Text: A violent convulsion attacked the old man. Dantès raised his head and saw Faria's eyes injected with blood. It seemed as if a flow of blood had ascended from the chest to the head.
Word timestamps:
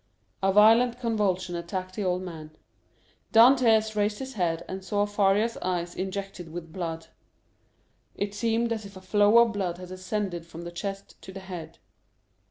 A 0.41 0.51
violent 0.51 0.99
convulsion 0.99 1.55
attacked 1.55 1.95
the 1.95 2.03
old 2.05 2.23
man. 2.23 2.57
Dantès 3.31 3.95
raised 3.95 4.17
his 4.17 4.33
head 4.33 4.65
and 4.67 4.83
saw 4.83 5.05
Faria's 5.05 5.57
eyes 5.57 5.95
injected 5.95 6.51
with 6.51 6.73
blood. 6.73 7.09
It 8.15 8.33
seemed 8.33 8.71
as 8.73 8.83
if 8.83 8.97
a 8.97 8.99
flow 9.01 9.37
of 9.37 9.53
blood 9.53 9.77
had 9.77 9.91
ascended 9.91 10.47
from 10.47 10.63
the 10.63 10.71
chest 10.71 11.21
to 11.21 11.31
the 11.31 11.41
head. 11.41 11.77